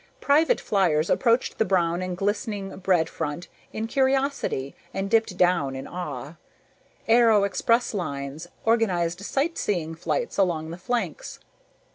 [0.19, 5.85] Private fliers approached the brown and glistening bread front in curiosity and dipped back in
[5.85, 6.37] awe.
[7.07, 11.37] Aero expresslines organized sightseeing flights along the flanks.